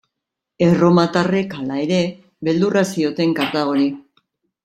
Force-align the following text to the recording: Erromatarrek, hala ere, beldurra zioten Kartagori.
Erromatarrek, 0.67 1.51
hala 1.59 1.77
ere, 1.83 1.99
beldurra 2.49 2.83
zioten 2.93 3.37
Kartagori. 3.43 3.87